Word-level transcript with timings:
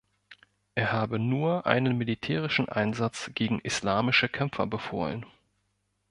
Er 0.73 0.91
habe 0.91 1.19
nur 1.19 1.67
einen 1.67 1.95
militärischen 1.95 2.67
Einsatz 2.67 3.29
gegen 3.35 3.59
islamische 3.59 4.29
Kämpfer 4.29 4.65
befohlen. 4.65 5.27